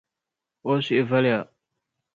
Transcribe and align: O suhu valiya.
O 0.69 0.71
suhu 0.85 1.03
valiya. 1.11 1.39